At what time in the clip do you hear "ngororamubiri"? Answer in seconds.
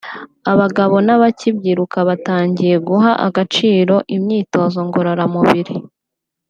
4.87-5.75